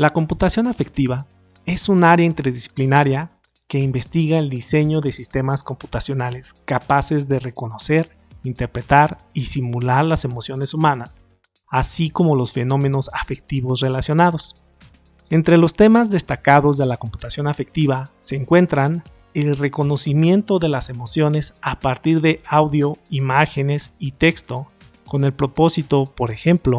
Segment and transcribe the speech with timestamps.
[0.00, 1.26] La computación afectiva
[1.66, 3.28] es un área interdisciplinaria
[3.68, 8.08] que investiga el diseño de sistemas computacionales capaces de reconocer,
[8.42, 11.20] interpretar y simular las emociones humanas,
[11.68, 14.54] así como los fenómenos afectivos relacionados.
[15.28, 19.04] Entre los temas destacados de la computación afectiva se encuentran
[19.34, 24.66] el reconocimiento de las emociones a partir de audio, imágenes y texto,
[25.06, 26.78] con el propósito, por ejemplo,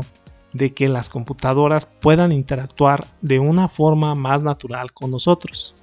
[0.54, 5.76] de que las computadoras puedan interactuar de una forma más natural con nosotros.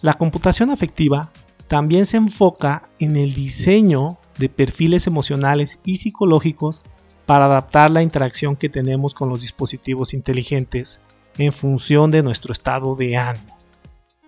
[0.00, 1.30] La computación afectiva
[1.68, 6.82] también se enfoca en el diseño de perfiles emocionales y psicológicos
[7.26, 11.00] para adaptar la interacción que tenemos con los dispositivos inteligentes
[11.38, 13.56] en función de nuestro estado de ánimo.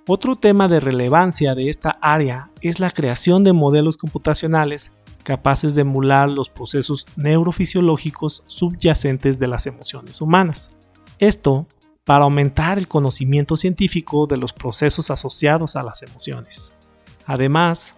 [0.08, 4.92] Otro tema de relevancia de esta área es la creación de modelos computacionales
[5.26, 10.70] capaces de emular los procesos neurofisiológicos subyacentes de las emociones humanas.
[11.18, 11.66] Esto
[12.04, 16.72] para aumentar el conocimiento científico de los procesos asociados a las emociones.
[17.26, 17.96] Además,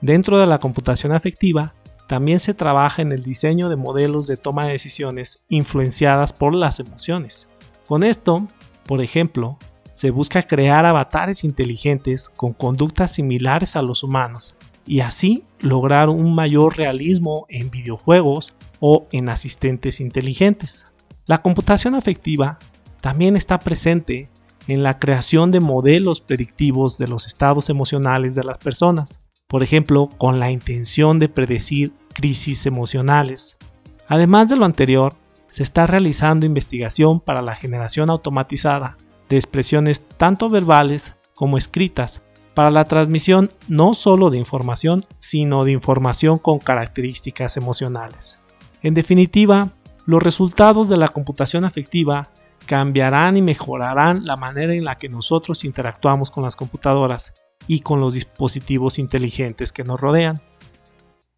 [0.00, 1.74] dentro de la computación afectiva,
[2.06, 6.80] también se trabaja en el diseño de modelos de toma de decisiones influenciadas por las
[6.80, 7.46] emociones.
[7.86, 8.48] Con esto,
[8.86, 9.58] por ejemplo,
[9.96, 14.54] se busca crear avatares inteligentes con conductas similares a los humanos
[14.86, 20.86] y así lograr un mayor realismo en videojuegos o en asistentes inteligentes.
[21.26, 22.58] La computación afectiva
[23.00, 24.28] también está presente
[24.68, 30.08] en la creación de modelos predictivos de los estados emocionales de las personas, por ejemplo,
[30.18, 33.58] con la intención de predecir crisis emocionales.
[34.06, 35.14] Además de lo anterior,
[35.48, 38.96] se está realizando investigación para la generación automatizada
[39.28, 42.22] de expresiones tanto verbales como escritas
[42.60, 48.38] para la transmisión no solo de información, sino de información con características emocionales.
[48.82, 49.70] En definitiva,
[50.04, 52.28] los resultados de la computación afectiva
[52.66, 57.32] cambiarán y mejorarán la manera en la que nosotros interactuamos con las computadoras
[57.66, 60.42] y con los dispositivos inteligentes que nos rodean.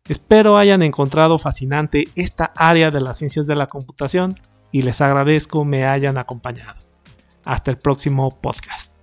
[0.09, 4.41] Espero hayan encontrado fascinante esta área de las ciencias de la computación
[4.73, 6.81] y les agradezco me hayan acompañado.
[7.45, 9.02] Hasta el próximo podcast.